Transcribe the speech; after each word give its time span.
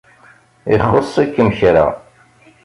ixuṣ-ikem 0.73 1.49
kra. 1.57 1.85